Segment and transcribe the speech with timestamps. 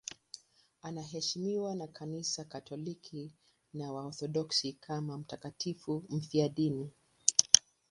[0.81, 3.31] Anaheshimiwa na Kanisa Katoliki
[3.73, 6.91] na Waorthodoksi kama mtakatifu mfiadini.